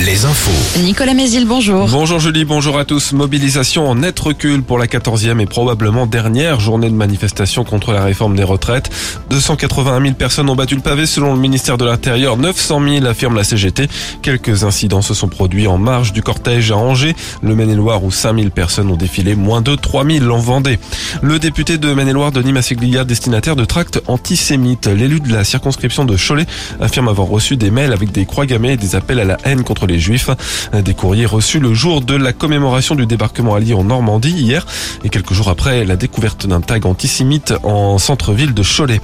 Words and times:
les 0.00 0.26
infos. 0.26 0.80
Nicolas 0.80 1.14
Mézil, 1.14 1.46
bonjour. 1.46 1.88
Bonjour 1.88 2.18
Julie, 2.18 2.44
bonjour 2.44 2.78
à 2.78 2.84
tous. 2.84 3.12
Mobilisation 3.12 3.88
en 3.88 3.94
net 3.94 4.18
recul 4.18 4.62
pour 4.62 4.78
la 4.78 4.86
14e 4.86 5.40
et 5.40 5.46
probablement 5.46 6.06
dernière 6.06 6.60
journée 6.60 6.90
de 6.90 6.94
manifestation 6.94 7.64
contre 7.64 7.92
la 7.92 8.04
réforme 8.04 8.36
des 8.36 8.42
retraites. 8.42 8.90
281 9.30 10.02
000 10.02 10.14
personnes 10.14 10.50
ont 10.50 10.54
battu 10.54 10.74
le 10.74 10.82
pavé 10.82 11.06
selon 11.06 11.32
le 11.32 11.40
ministère 11.40 11.78
de 11.78 11.86
l'Intérieur. 11.86 12.36
900 12.36 12.82
000 12.86 13.06
affirme 13.06 13.36
la 13.36 13.44
CGT. 13.44 13.88
Quelques 14.20 14.64
incidents 14.64 15.00
se 15.00 15.14
sont 15.14 15.28
produits 15.28 15.66
en 15.66 15.78
marge 15.78 16.12
du 16.12 16.22
cortège 16.22 16.70
à 16.72 16.76
Angers, 16.76 17.16
le 17.42 17.54
Maine-et-Loire 17.54 18.04
où 18.04 18.10
5 18.10 18.36
000 18.36 18.50
personnes 18.50 18.90
ont 18.90 18.96
défilé, 18.96 19.34
moins 19.34 19.62
de 19.62 19.74
3 19.76 20.04
000 20.04 20.28
en 20.28 20.38
Vendée. 20.38 20.78
Le 21.22 21.38
député 21.38 21.78
de 21.78 21.94
Maine-et-Loire, 21.94 22.32
Denis 22.32 22.52
Massiglia, 22.52 23.04
destinataire 23.04 23.56
de 23.56 23.64
tracts 23.64 24.00
antisémites. 24.08 24.88
L'élu 24.88 25.20
de 25.20 25.32
la 25.32 25.42
circonscription 25.42 26.04
de 26.04 26.16
Cholet 26.16 26.46
affirme 26.80 27.08
avoir 27.08 27.28
reçu 27.28 27.56
des 27.56 27.70
mails 27.70 27.94
avec 27.94 28.12
des 28.12 28.26
croix 28.26 28.44
gammées 28.44 28.72
et 28.72 28.76
des 28.76 28.94
appels 28.94 29.20
à 29.20 29.24
la 29.24 29.38
haine 29.44 29.64
contre 29.64 29.85
les 29.86 29.98
juifs. 29.98 30.30
Des 30.72 30.94
courriers 30.94 31.26
reçus 31.26 31.60
le 31.60 31.74
jour 31.74 32.00
de 32.00 32.14
la 32.14 32.32
commémoration 32.32 32.94
du 32.94 33.06
débarquement 33.06 33.54
allié 33.54 33.74
en 33.74 33.84
Normandie 33.84 34.30
hier 34.30 34.66
et 35.04 35.08
quelques 35.08 35.32
jours 35.32 35.48
après 35.48 35.84
la 35.84 35.96
découverte 35.96 36.46
d'un 36.46 36.60
tag 36.60 36.86
antisémite 36.86 37.54
en 37.62 37.98
centre-ville 37.98 38.54
de 38.54 38.62
Cholet. 38.62 39.00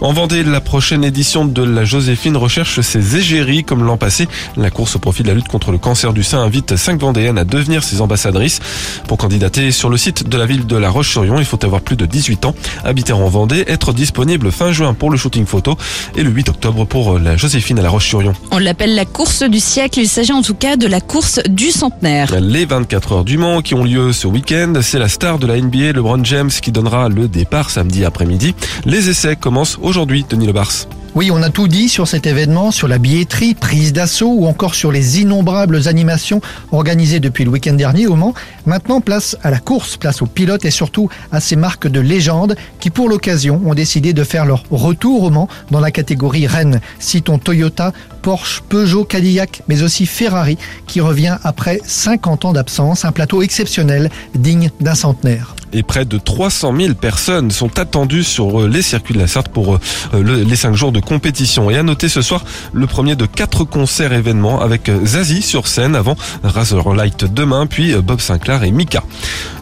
En 0.00 0.12
Vendée, 0.12 0.42
la 0.42 0.60
prochaine 0.60 1.04
édition 1.04 1.44
de 1.44 1.62
la 1.62 1.84
Joséphine 1.84 2.36
recherche 2.36 2.80
ses 2.80 3.16
égéries 3.16 3.64
comme 3.64 3.84
l'an 3.84 3.96
passé. 3.96 4.28
La 4.56 4.70
course 4.70 4.96
au 4.96 4.98
profit 4.98 5.22
de 5.22 5.28
la 5.28 5.34
lutte 5.34 5.48
contre 5.48 5.72
le 5.72 5.78
cancer 5.78 6.12
du 6.12 6.22
sein 6.22 6.40
invite 6.40 6.76
cinq 6.76 7.00
Vendéennes 7.00 7.38
à 7.38 7.44
devenir 7.44 7.84
ses 7.84 8.00
ambassadrices. 8.00 8.60
Pour 9.08 9.18
candidater 9.18 9.70
sur 9.70 9.88
le 9.88 9.96
site 9.96 10.28
de 10.28 10.36
la 10.36 10.46
ville 10.46 10.66
de 10.66 10.76
La 10.76 10.90
Roche-sur-Yon, 10.90 11.38
il 11.38 11.44
faut 11.44 11.64
avoir 11.64 11.80
plus 11.80 11.96
de 11.96 12.06
18 12.06 12.44
ans, 12.46 12.54
habiter 12.84 13.12
en 13.12 13.28
Vendée, 13.28 13.64
être 13.66 13.92
disponible 13.92 14.50
fin 14.52 14.72
juin 14.72 14.94
pour 14.94 15.10
le 15.10 15.16
shooting 15.16 15.46
photo 15.46 15.76
et 16.16 16.22
le 16.22 16.30
8 16.30 16.50
octobre 16.50 16.84
pour 16.84 17.18
la 17.18 17.36
Joséphine 17.36 17.78
à 17.78 17.82
La 17.82 17.90
Roche-sur-Yon. 17.90 18.32
On 18.50 18.58
l'appelle 18.58 18.94
la 18.94 19.04
course 19.04 19.42
du 19.42 19.60
siècle. 19.60 20.00
Il 20.00 20.08
s'agit 20.24 20.38
en 20.38 20.42
tout 20.42 20.54
cas 20.54 20.76
de 20.76 20.86
la 20.86 21.02
course 21.02 21.38
du 21.50 21.70
centenaire. 21.70 22.40
Les 22.40 22.64
24 22.64 23.12
heures 23.12 23.24
du 23.24 23.36
Mans 23.36 23.60
qui 23.60 23.74
ont 23.74 23.84
lieu 23.84 24.14
ce 24.14 24.26
week-end, 24.26 24.72
c'est 24.80 24.98
la 24.98 25.08
star 25.08 25.38
de 25.38 25.46
la 25.46 25.60
NBA, 25.60 25.92
LeBron 25.92 26.24
James, 26.24 26.48
qui 26.48 26.72
donnera 26.72 27.10
le 27.10 27.28
départ 27.28 27.68
samedi 27.68 28.06
après-midi. 28.06 28.54
Les 28.86 29.10
essais 29.10 29.36
commencent 29.36 29.78
aujourd'hui, 29.82 30.24
Denis 30.26 30.46
Lebars. 30.46 30.86
Oui, 31.16 31.30
on 31.30 31.44
a 31.44 31.48
tout 31.48 31.68
dit 31.68 31.88
sur 31.88 32.08
cet 32.08 32.26
événement, 32.26 32.72
sur 32.72 32.88
la 32.88 32.98
billetterie, 32.98 33.54
prise 33.54 33.92
d'assaut 33.92 34.34
ou 34.36 34.46
encore 34.46 34.74
sur 34.74 34.90
les 34.90 35.20
innombrables 35.20 35.86
animations 35.86 36.40
organisées 36.72 37.20
depuis 37.20 37.44
le 37.44 37.50
week-end 37.50 37.74
dernier 37.74 38.08
au 38.08 38.16
Mans. 38.16 38.34
Maintenant, 38.66 39.00
place 39.00 39.36
à 39.44 39.52
la 39.52 39.60
course, 39.60 39.96
place 39.96 40.22
aux 40.22 40.26
pilotes 40.26 40.64
et 40.64 40.72
surtout 40.72 41.08
à 41.30 41.38
ces 41.38 41.54
marques 41.54 41.86
de 41.86 42.00
légende 42.00 42.56
qui, 42.80 42.90
pour 42.90 43.08
l'occasion, 43.08 43.62
ont 43.64 43.74
décidé 43.74 44.12
de 44.12 44.24
faire 44.24 44.44
leur 44.44 44.64
retour 44.72 45.22
au 45.22 45.30
Mans 45.30 45.48
dans 45.70 45.78
la 45.78 45.92
catégorie 45.92 46.48
Rennes. 46.48 46.80
Citons 46.98 47.38
Toyota, 47.38 47.92
Porsche, 48.20 48.62
Peugeot, 48.68 49.04
Cadillac, 49.04 49.62
mais 49.68 49.84
aussi 49.84 50.06
Ferrari 50.06 50.58
qui 50.88 51.00
revient 51.00 51.36
après 51.44 51.80
50 51.86 52.44
ans 52.44 52.52
d'absence. 52.52 53.04
Un 53.04 53.12
plateau 53.12 53.40
exceptionnel, 53.40 54.10
digne 54.34 54.72
d'un 54.80 54.96
centenaire 54.96 55.54
et 55.74 55.82
près 55.82 56.04
de 56.04 56.18
300 56.18 56.74
000 56.76 56.94
personnes 56.94 57.50
sont 57.50 57.78
attendues 57.78 58.22
sur 58.22 58.62
euh, 58.62 58.68
les 58.68 58.80
circuits 58.80 59.14
de 59.14 59.18
la 59.18 59.26
Sarthe 59.26 59.48
pour 59.48 59.74
euh, 59.74 60.44
les 60.44 60.56
5 60.56 60.74
jours 60.74 60.92
de 60.92 61.00
compétition. 61.00 61.70
Et 61.70 61.76
à 61.76 61.82
noter 61.82 62.08
ce 62.08 62.22
soir 62.22 62.44
le 62.72 62.86
premier 62.86 63.16
de 63.16 63.26
quatre 63.26 63.64
concerts 63.64 64.12
événements 64.12 64.60
avec 64.60 64.88
euh, 64.88 65.04
Zazie 65.04 65.42
sur 65.42 65.66
scène 65.66 65.96
avant 65.96 66.16
Razorlight 66.44 67.24
demain, 67.24 67.66
puis 67.66 67.94
Bob 67.96 68.20
Sinclair 68.20 68.62
et 68.62 68.70
Mika. 68.70 69.02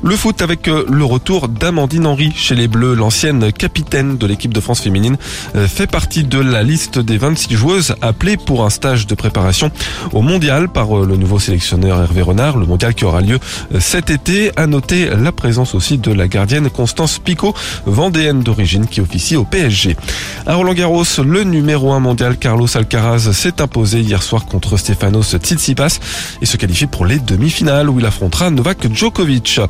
Le 0.03 0.17
foot 0.17 0.43
avec 0.43 0.67
le 0.67 1.05
retour 1.05 1.49
d'Amandine 1.49 2.07
Henry 2.07 2.33
chez 2.35 2.57
les 2.57 2.67
Bleus, 2.67 2.95
l'ancienne 2.95 3.53
capitaine 3.53 4.19
de 4.19 4.27
l'équipe 4.27 4.53
de 4.53 4.59
France 4.59 4.81
féminine, 4.81 5.17
fait 5.55 5.87
partie 5.87 6.25
de 6.25 6.41
la 6.41 6.65
liste 6.65 6.99
des 6.99 7.19
26 7.19 7.55
joueuses 7.55 7.95
appelées 8.03 8.37
pour 8.37 8.65
un 8.65 8.71
stage 8.71 9.07
de 9.07 9.15
préparation 9.15 9.71
au 10.13 10.21
mondial 10.21 10.69
par 10.69 10.93
le 10.93 11.17
nouveau 11.17 11.39
sélectionneur 11.39 12.03
Hervé 12.03 12.23
Renard, 12.23 12.59
le 12.59 12.67
mondial 12.67 12.95
qui 12.95 13.05
aura 13.05 13.21
lieu 13.21 13.39
cet 13.79 14.11
été. 14.11 14.51
À 14.57 14.67
noter 14.67 15.09
la 15.09 15.31
présence 15.31 15.77
aussi 15.77 15.99
de 16.03 16.13
la 16.13 16.29
gardienne 16.29 16.69
Constance 16.69 17.19
Picot, 17.19 17.55
vendéenne 17.87 18.41
d'origine 18.41 18.87
qui 18.87 19.01
officie 19.01 19.37
au 19.37 19.45
PSG. 19.45 19.97
À 20.47 20.55
Roland 20.55 20.75
Garros, 20.75 21.05
le 21.25 21.45
numéro 21.45 21.93
1 21.93 22.01
mondial 22.01 22.37
Carlos 22.37 22.67
Alcaraz 22.75 23.33
s'est 23.33 23.63
imposé 23.63 24.01
hier 24.01 24.23
soir 24.23 24.47
contre 24.47 24.77
Stefanos 24.77 25.37
Tsitsipas 25.37 25.99
et 26.41 26.47
se 26.47 26.57
qualifie 26.57 26.87
pour 26.87 27.07
les 27.07 27.19
demi-finales 27.19 27.89
où 27.89 27.99
il 27.99 28.07
affrontera 28.07 28.51
Novak 28.51 28.93
Djokovic. 28.93 29.61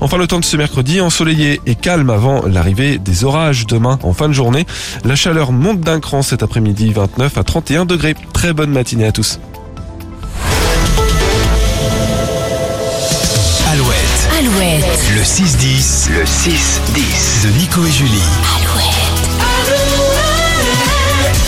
Enfin, 0.00 0.16
le 0.16 0.26
temps 0.26 0.40
de 0.40 0.44
ce 0.44 0.56
mercredi 0.56 1.00
ensoleillé 1.00 1.60
et 1.66 1.74
calme 1.74 2.10
avant 2.10 2.46
l'arrivée 2.46 2.98
des 2.98 3.24
orages 3.24 3.66
demain 3.66 3.98
en 4.02 4.12
fin 4.12 4.28
de 4.28 4.32
journée. 4.32 4.66
La 5.04 5.16
chaleur 5.16 5.52
monte 5.52 5.80
d'un 5.80 6.00
cran 6.00 6.22
cet 6.22 6.42
après-midi 6.42 6.92
29 6.92 7.38
à 7.38 7.44
31 7.44 7.84
degrés. 7.84 8.14
Très 8.32 8.52
bonne 8.52 8.70
matinée 8.70 9.06
à 9.06 9.12
tous. 9.12 9.38
Le 15.14 15.20
6-10. 15.20 16.08
Le 16.10 16.24
6-10. 16.24 17.44
De 17.44 17.50
Nico 17.58 17.84
et 17.84 17.90
Julie. 17.90 18.22
Alouette. 18.56 19.12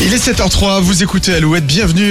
Il 0.03 0.13
est 0.13 0.29
7h03, 0.29 0.83
vous 0.83 1.03
écoutez 1.03 1.33
Alouette, 1.33 1.65
bienvenue. 1.67 2.03